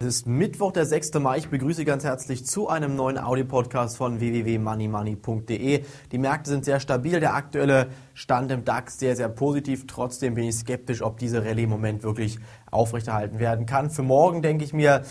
ist 0.00 0.28
Mittwoch, 0.28 0.70
der 0.70 0.86
6. 0.86 1.14
Mai. 1.14 1.38
Ich 1.38 1.48
begrüße 1.48 1.84
ganz 1.84 2.04
herzlich 2.04 2.46
zu 2.46 2.68
einem 2.68 2.94
neuen 2.94 3.18
Audio-Podcast 3.18 3.96
von 3.96 4.20
www.moneymoney.de. 4.20 5.84
Die 6.12 6.18
Märkte 6.18 6.50
sind 6.50 6.64
sehr 6.64 6.78
stabil. 6.78 7.18
Der 7.18 7.34
aktuelle 7.34 7.88
Stand 8.14 8.52
im 8.52 8.64
DAX 8.64 9.00
sehr, 9.00 9.16
sehr 9.16 9.28
positiv. 9.28 9.88
Trotzdem 9.88 10.34
bin 10.34 10.44
ich 10.44 10.54
skeptisch, 10.54 11.02
ob 11.02 11.18
diese 11.18 11.44
Rallye 11.44 11.64
im 11.64 11.70
Moment 11.70 12.04
wirklich 12.04 12.38
aufrechterhalten 12.70 13.40
werden 13.40 13.66
kann. 13.66 13.90
Für 13.90 14.04
morgen 14.04 14.40
denke 14.40 14.62
ich 14.62 14.72
mir, 14.72 15.02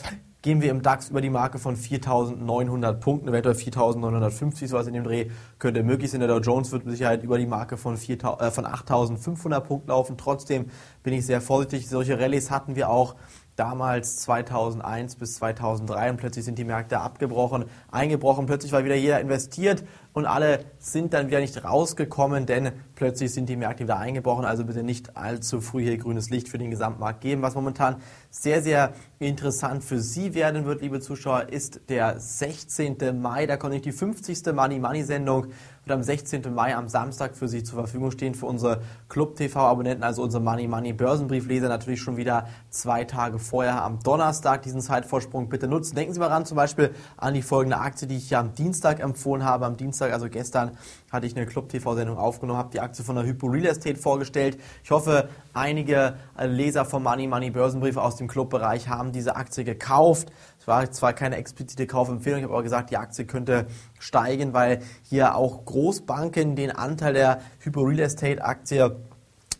gehen 0.41 0.61
wir 0.61 0.71
im 0.71 0.81
DAX 0.81 1.09
über 1.09 1.19
die 1.19 1.29
Marke 1.29 1.59
von 1.59 1.75
4.900 1.75 2.93
Punkten, 2.93 3.27
eventuell 3.27 3.55
4.950, 3.55 4.67
sowas 4.67 4.87
in 4.87 4.93
dem 4.93 5.03
Dreh 5.03 5.29
könnte 5.59 5.83
möglich 5.83 6.11
sein. 6.11 6.21
Der 6.21 6.29
Dow 6.29 6.39
Jones 6.39 6.71
wird 6.71 6.85
mit 6.85 6.95
Sicherheit 6.95 7.23
über 7.23 7.37
die 7.37 7.45
Marke 7.45 7.75
von, 7.75 7.95
äh, 7.95 8.51
von 8.51 8.65
8.500 8.65 9.59
Punkten 9.59 9.89
laufen. 9.89 10.15
Trotzdem 10.17 10.67
bin 11.03 11.13
ich 11.13 11.25
sehr 11.25 11.41
vorsichtig. 11.41 11.89
Solche 11.89 12.17
Rallyes 12.17 12.51
hatten 12.51 12.77
wir 12.77 12.89
auch 12.89 13.15
damals 13.57 14.17
2001 14.17 15.15
bis 15.15 15.35
2003 15.35 16.11
und 16.11 16.17
plötzlich 16.17 16.45
sind 16.45 16.57
die 16.57 16.63
Märkte 16.63 16.99
abgebrochen, 16.99 17.65
eingebrochen, 17.91 18.45
plötzlich 18.45 18.71
war 18.71 18.85
wieder 18.85 18.95
jeder 18.95 19.19
investiert 19.19 19.83
und 20.13 20.25
alle 20.25 20.65
sind 20.79 21.13
dann 21.13 21.27
wieder 21.27 21.39
nicht 21.39 21.63
rausgekommen, 21.63 22.45
denn 22.45 22.71
plötzlich 22.95 23.33
sind 23.33 23.49
die 23.49 23.55
Märkte 23.55 23.83
wieder 23.83 23.97
eingebrochen, 23.99 24.45
also 24.45 24.63
bitte 24.63 24.81
nicht 24.81 25.17
allzu 25.17 25.61
früh 25.61 25.83
hier 25.83 25.97
grünes 25.97 26.29
Licht 26.29 26.49
für 26.49 26.57
den 26.57 26.71
Gesamtmarkt 26.71 27.21
geben. 27.21 27.41
Was 27.41 27.55
momentan 27.55 27.97
sehr, 28.31 28.63
sehr 28.63 28.93
interessant 29.19 29.83
für 29.83 29.99
Sie 29.99 30.33
werden 30.33 30.65
wird, 30.65 30.81
liebe 30.81 31.01
Zuschauer, 31.01 31.49
ist 31.49 31.81
der 31.89 32.19
16. 32.19 33.19
Mai, 33.21 33.45
da 33.45 33.57
kommt 33.57 33.73
nicht 33.73 33.85
die 33.85 33.91
50. 33.91 34.53
Money 34.53 34.79
Money 34.79 35.03
Sendung 35.03 35.47
wird 35.83 35.91
am 35.91 36.03
16. 36.03 36.53
Mai 36.53 36.75
am 36.75 36.87
Samstag 36.87 37.35
für 37.35 37.47
Sie 37.47 37.63
zur 37.63 37.77
Verfügung 37.77 38.11
stehen, 38.11 38.35
für 38.35 38.47
unsere 38.47 38.81
Club 39.09 39.35
TV-Abonnenten, 39.35 40.03
also 40.03 40.23
unsere 40.23 40.43
Money 40.43 40.67
Money 40.67 40.93
Börsenbriefleser, 40.93 41.69
natürlich 41.69 42.01
schon 42.01 42.17
wieder 42.17 42.47
zwei 42.69 43.03
Tage 43.03 43.39
vorher 43.47 43.83
am 43.83 43.99
Donnerstag 43.99 44.61
diesen 44.61 44.81
Zeitvorsprung 44.81 45.49
bitte 45.49 45.67
nutzen. 45.67 45.95
Denken 45.95 46.13
Sie 46.13 46.19
mal 46.19 46.27
ran, 46.27 46.45
zum 46.45 46.57
Beispiel 46.57 46.93
an 47.15 47.33
die 47.33 47.41
folgende 47.41 47.77
Aktie, 47.77 48.07
die 48.07 48.17
ich 48.17 48.29
ja 48.29 48.39
am 48.39 48.53
Dienstag 48.53 48.99
empfohlen 48.99 49.43
habe. 49.43 49.65
Am 49.65 49.77
Dienstag, 49.77 50.13
also 50.13 50.29
gestern, 50.29 50.77
hatte 51.11 51.25
ich 51.25 51.35
eine 51.35 51.45
Club 51.45 51.69
TV-Sendung 51.69 52.17
aufgenommen, 52.17 52.59
habe 52.59 52.69
die 52.71 52.79
Aktie 52.79 53.03
von 53.03 53.15
der 53.15 53.25
Hypo 53.25 53.47
Real 53.47 53.65
Estate 53.65 53.97
vorgestellt. 53.97 54.59
Ich 54.83 54.91
hoffe, 54.91 55.29
einige 55.53 56.15
Leser 56.39 56.85
vom 56.85 57.03
Money 57.03 57.27
Money 57.27 57.49
Börsenbrief 57.49 57.97
aus 57.97 58.17
dem 58.17 58.27
Clubbereich 58.27 58.89
haben 58.89 59.11
diese 59.11 59.35
Aktie 59.35 59.63
gekauft. 59.63 60.31
Es 60.59 60.67
war 60.67 60.91
zwar 60.91 61.13
keine 61.13 61.37
explizite 61.37 61.87
Kaufempfehlung, 61.87 62.39
ich 62.39 62.43
habe 62.43 62.53
aber 62.53 62.63
gesagt, 62.63 62.91
die 62.91 62.97
Aktie 62.97 63.25
könnte 63.25 63.67
steigen, 63.99 64.53
weil 64.53 64.81
hier 65.03 65.35
auch 65.35 65.63
Großbanken 65.63 66.55
den 66.55 66.71
Anteil 66.71 67.13
der 67.13 67.39
Hypo 67.59 67.81
Real 67.81 67.99
Estate 67.99 68.43
Aktie 68.43 68.97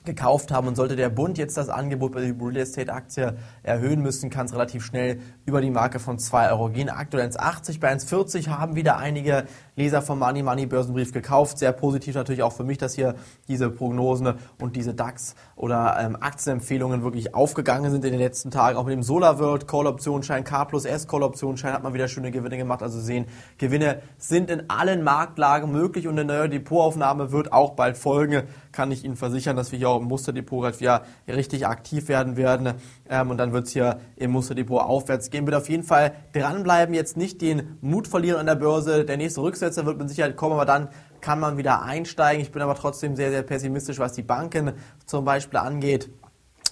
gekauft 0.08 0.52
haben 0.52 0.67
und 0.67 0.75
sollte 0.75 0.95
der 0.95 1.09
Bund 1.09 1.38
jetzt 1.38 1.55
das 1.55 1.69
Angebot 1.69 2.13
bei 2.13 2.22
der 2.22 2.33
Real 2.41 2.58
Estate 2.58 2.91
Aktie 2.91 3.38
erhöhen 3.61 4.02
müssen, 4.02 4.31
kann 4.31 4.47
es 4.47 4.53
relativ 4.53 4.83
schnell 4.83 5.19
über 5.45 5.61
die 5.61 5.69
Marke 5.69 6.00
von 6.00 6.17
2 6.17 6.50
Euro 6.50 6.69
gehen. 6.69 6.89
Aktuell 6.89 7.27
1,80 7.30 7.80
bei 7.80 7.94
1,40 7.94 8.47
haben 8.47 8.75
wieder 8.75 8.97
einige 8.97 9.45
Leser 9.75 10.02
vom 10.02 10.17
Money 10.17 10.41
Money 10.41 10.66
Börsenbrief 10.66 11.13
gekauft. 11.13 11.59
Sehr 11.59 11.72
positiv 11.72 12.16
natürlich 12.16 12.41
auch 12.41 12.53
für 12.53 12.63
mich, 12.63 12.80
dass 12.80 12.95
hier 12.95 13.13
diese 13.47 13.69
Prognosen 13.69 14.33
und 14.59 14.75
diese 14.75 14.95
DAX 14.95 15.35
oder 15.55 15.97
ähm, 16.00 16.17
Aktienempfehlungen 16.19 17.03
wirklich 17.03 17.35
aufgegangen 17.35 17.91
sind 17.91 18.03
in 18.03 18.11
den 18.11 18.19
letzten 18.19 18.50
Tagen. 18.50 18.78
Auch 18.78 18.85
mit 18.85 18.94
dem 18.94 19.03
Solar 19.03 19.38
World 19.38 19.67
Call 19.67 19.85
Optionsschein, 19.85 20.44
K 20.44 20.66
plus 20.66 20.85
S 20.85 21.08
Call 21.08 21.22
Optionsschein 21.22 21.73
hat 21.73 21.83
man 21.83 21.94
wieder 21.94 22.08
schöne 22.08 22.31
Gewinne 22.31 22.58
gemacht. 22.58 22.81
Also 22.81 23.00
sehen, 23.00 23.25
Gewinne 23.58 24.02
sind 24.17 24.50
in 24.50 24.69
allen 24.69 25.03
Marktlagen 25.03 25.72
möglich 25.72 26.08
und 26.08 26.17
eine 26.17 26.25
neue 26.25 26.50
Depotaufnahme 26.50 27.31
wird 27.31 27.53
auch 27.53 27.72
bald 27.72 27.97
folgen. 27.97 28.44
Kann 28.72 28.91
ich 28.91 29.03
Ihnen 29.03 29.16
versichern, 29.16 29.55
dass 29.55 29.72
wir 29.72 29.80
hier 29.80 29.89
auch 29.98 30.02
im 30.02 30.08
Musterdepot 30.08 30.64
halt 30.64 30.80
wieder 30.80 31.03
richtig 31.28 31.67
aktiv 31.67 32.08
werden 32.08 32.38
werden. 32.38 32.73
Ähm, 33.09 33.30
und 33.30 33.38
dann 33.38 33.53
wird 33.53 33.67
es 33.67 33.73
hier 33.73 34.00
im 34.16 34.31
Musterdepot 34.31 34.81
aufwärts 34.81 35.30
gehen. 35.30 35.46
Wird 35.46 35.56
auf 35.56 35.69
jeden 35.69 35.84
Fall 35.84 36.13
dranbleiben, 36.34 36.94
jetzt 36.94 37.18
nicht 37.18 37.41
den 37.41 37.78
Mut 37.81 38.07
verlieren 38.07 38.40
an 38.40 38.46
der 38.46 38.56
Börse. 38.56 39.06
Der 39.06 39.18
nächste 39.18 39.41
Rücksetzer 39.41 39.86
wird 39.86 39.97
mit 39.97 40.09
Sicherheit 40.09 40.36
kommen, 40.36 40.53
aber 40.53 40.66
dann 40.66 40.90
kann 41.22 41.40
man 41.40 41.57
wieder 41.57 41.81
einsteigen. 41.81 42.41
Ich 42.41 42.52
bin 42.52 42.62
aber 42.62 42.75
trotzdem 42.75 43.16
sehr, 43.16 43.31
sehr 43.31 43.44
pessimistisch, 43.44 44.00
was 44.00 44.13
die 44.13 44.24
Banken 44.24 44.74
zum 45.06 45.25
Beispiel 45.25 45.59
angeht. 45.59 46.09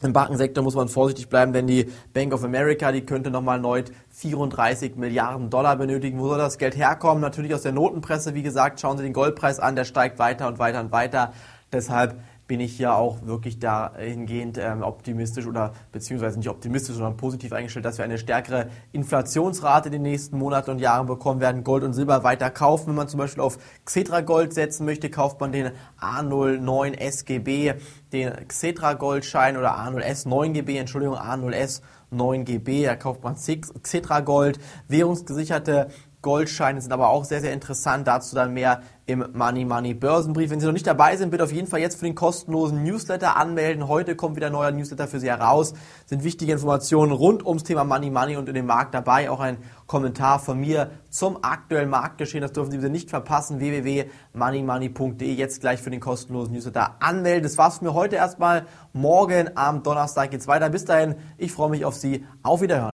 Im 0.01 0.11
Bankensektor 0.11 0.63
muss 0.63 0.75
man 0.75 0.89
vorsichtig 0.89 1.29
bleiben, 1.29 1.53
denn 1.53 1.67
die 1.67 1.89
Bank 2.13 2.33
of 2.33 2.43
America, 2.43 2.91
die 2.91 3.05
könnte 3.05 3.31
nochmal 3.31 3.57
erneut 3.57 3.91
34 4.09 4.97
Milliarden 4.97 5.49
Dollar 5.49 5.77
benötigen. 5.77 6.19
Wo 6.19 6.27
soll 6.27 6.37
das 6.37 6.57
Geld 6.57 6.75
herkommen? 6.75 7.21
Natürlich 7.21 7.53
aus 7.53 7.61
der 7.61 7.71
Notenpresse. 7.71 8.33
Wie 8.35 8.43
gesagt, 8.43 8.81
schauen 8.81 8.97
Sie 8.97 9.03
den 9.03 9.13
Goldpreis 9.13 9.59
an, 9.59 9.75
der 9.75 9.85
steigt 9.85 10.19
weiter 10.19 10.47
und 10.47 10.59
weiter 10.59 10.81
und 10.81 10.91
weiter. 10.91 11.33
Deshalb 11.71 12.19
bin 12.47 12.59
ich 12.59 12.77
ja 12.77 12.95
auch 12.95 13.25
wirklich 13.25 13.59
dahingehend 13.59 14.57
ähm, 14.57 14.83
optimistisch 14.83 15.47
oder 15.47 15.73
beziehungsweise 15.91 16.37
nicht 16.37 16.49
optimistisch, 16.49 16.95
sondern 16.95 17.17
positiv 17.17 17.53
eingestellt, 17.53 17.85
dass 17.85 17.97
wir 17.97 18.05
eine 18.05 18.17
stärkere 18.17 18.69
Inflationsrate 18.91 19.87
in 19.87 19.93
den 19.93 20.01
nächsten 20.03 20.37
Monaten 20.37 20.71
und 20.71 20.79
Jahren 20.79 21.07
bekommen 21.07 21.39
werden. 21.39 21.63
Gold 21.63 21.83
und 21.83 21.93
Silber 21.93 22.23
weiter 22.23 22.51
kaufen. 22.51 22.87
Wenn 22.87 22.95
man 22.95 23.07
zum 23.07 23.17
Beispiel 23.17 23.41
auf 23.41 23.57
Xetra 23.85 24.21
Gold 24.21 24.53
setzen 24.53 24.85
möchte, 24.85 25.09
kauft 25.09 25.39
man 25.39 25.51
den 25.51 25.71
A09 25.99 26.97
SGB, 26.97 27.73
den 28.13 28.47
Xetra 28.47 28.93
Goldschein 28.93 29.57
oder 29.57 29.77
A0S 29.79 30.27
9GB, 30.27 30.79
Entschuldigung, 30.79 31.17
A0S 31.17 31.81
9GB, 32.13 32.85
da 32.85 32.95
kauft 32.95 33.23
man 33.23 33.35
Xetra 33.35 34.19
Gold, 34.19 34.59
währungsgesicherte 34.87 35.89
Goldscheine 36.25 36.81
sind 36.81 36.91
aber 36.91 37.09
auch 37.09 37.23
sehr, 37.23 37.39
sehr 37.39 37.53
interessant. 37.53 38.07
Dazu 38.07 38.35
dann 38.35 38.51
mehr 38.55 38.81
im 39.05 39.23
Money 39.33 39.63
Money 39.63 39.93
Börsenbrief. 39.93 40.49
Wenn 40.49 40.59
Sie 40.59 40.65
noch 40.65 40.73
nicht 40.73 40.87
dabei 40.87 41.15
sind, 41.17 41.29
bitte 41.29 41.43
auf 41.43 41.51
jeden 41.51 41.67
Fall 41.67 41.81
jetzt 41.81 41.99
für 41.99 42.05
den 42.05 42.15
kostenlosen 42.15 42.83
Newsletter 42.83 43.37
anmelden. 43.37 43.87
Heute 43.87 44.15
kommt 44.15 44.35
wieder 44.35 44.47
ein 44.47 44.53
neuer 44.53 44.71
Newsletter 44.71 45.07
für 45.07 45.19
Sie 45.19 45.29
heraus. 45.29 45.75
Sind 46.07 46.23
wichtige 46.23 46.51
Informationen 46.51 47.11
rund 47.11 47.45
ums 47.45 47.63
Thema 47.63 47.83
Money 47.83 48.09
Money 48.09 48.37
und 48.37 48.49
in 48.49 48.55
dem 48.55 48.65
Markt 48.65 48.95
dabei. 48.95 49.29
Auch 49.29 49.39
ein 49.39 49.57
Kommentar 49.85 50.39
von 50.39 50.59
mir 50.59 50.89
zum 51.11 51.43
aktuellen 51.43 51.91
Marktgeschehen. 51.91 52.41
Das 52.41 52.53
dürfen 52.53 52.71
Sie 52.71 52.77
bitte 52.77 52.89
nicht 52.89 53.11
verpassen. 53.11 53.59
www.moneymoney.de 53.59 55.31
jetzt 55.31 55.61
gleich 55.61 55.79
für 55.79 55.91
den 55.91 55.99
kostenlosen 55.99 56.55
Newsletter 56.55 56.95
anmelden. 57.01 57.43
Das 57.43 57.59
war's 57.59 57.77
für 57.77 57.85
mir 57.85 57.93
heute 57.93 58.15
erstmal. 58.15 58.65
Morgen 58.93 59.51
am 59.53 59.83
Donnerstag 59.83 60.31
geht's 60.31 60.47
weiter. 60.47 60.71
Bis 60.71 60.85
dahin, 60.85 61.13
ich 61.37 61.51
freue 61.51 61.69
mich 61.69 61.85
auf 61.85 61.93
Sie. 61.93 62.25
Auf 62.41 62.61
Wiederhören. 62.61 62.94